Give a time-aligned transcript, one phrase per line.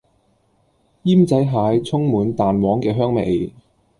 [1.03, 3.53] 奄仔蟹充滿蛋黃嘅香味